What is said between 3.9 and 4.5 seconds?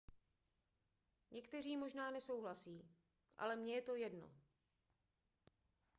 jedno